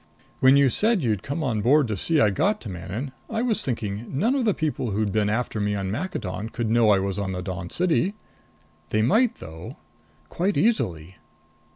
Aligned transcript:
"When 0.39 0.57
you 0.57 0.69
said 0.69 1.03
you'd 1.03 1.21
come 1.21 1.43
on 1.43 1.61
board 1.61 1.87
to 1.89 1.95
see 1.95 2.19
I 2.19 2.31
got 2.31 2.59
to 2.61 2.69
Manon, 2.69 3.11
I 3.29 3.43
was 3.43 3.63
thinking 3.63 4.07
none 4.17 4.33
of 4.33 4.45
the 4.45 4.53
people 4.55 4.89
who'd 4.89 5.11
been 5.11 5.29
after 5.29 5.59
me 5.61 5.75
on 5.75 5.91
Maccadon 5.91 6.49
could 6.49 6.71
know 6.71 6.89
I 6.89 6.97
was 6.97 7.19
on 7.19 7.33
the 7.33 7.43
Dawn 7.43 7.69
City. 7.69 8.15
They 8.89 9.03
might 9.03 9.35
though. 9.35 9.77
Quite 10.27 10.57
easily." 10.57 11.17